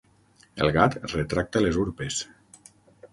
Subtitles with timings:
[0.65, 2.17] El gat retracta les urpes.